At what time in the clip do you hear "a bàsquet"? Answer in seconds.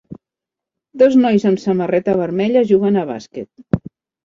3.03-3.89